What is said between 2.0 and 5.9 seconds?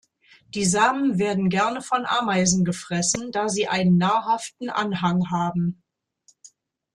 Ameisen gefressen, da sie einen nahrhaften Anhang haben.